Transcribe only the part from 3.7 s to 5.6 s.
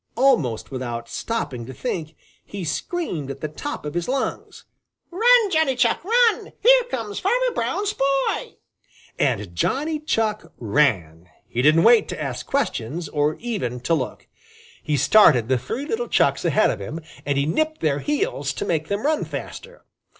of his lungs: "Run,